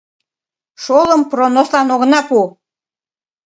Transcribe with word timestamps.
—Шолым 0.83 1.21
пронослан 1.31 1.87
огына 1.93 2.21
пу! 2.27 2.39